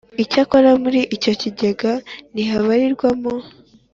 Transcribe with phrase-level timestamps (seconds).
[0.23, 1.91] Icyakora muri icyo kigega
[2.33, 3.33] ntihabarirwamo